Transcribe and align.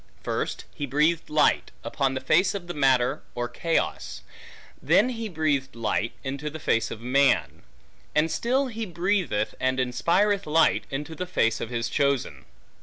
First 0.23 0.65
he 0.73 0.87
breathed 0.87 1.29
light, 1.29 1.69
upon 1.83 2.15
the 2.15 2.21
face 2.21 2.55
of 2.55 2.65
the 2.65 2.73
matter 2.73 3.21
or 3.35 3.47
chaos; 3.47 4.23
then 4.81 5.09
he 5.09 5.29
breathed 5.29 5.75
light, 5.75 6.13
into 6.23 6.49
the 6.49 6.57
face 6.57 6.89
of 6.89 7.01
man; 7.01 7.61
and 8.15 8.31
still 8.31 8.65
he 8.65 8.87
breatheth 8.87 9.53
and 9.59 9.79
inspireth 9.79 10.47
light, 10.47 10.85
into 10.89 11.13
the 11.13 11.27
face 11.27 11.61
of 11.61 11.69
his 11.69 11.87
chosen. 11.87 12.45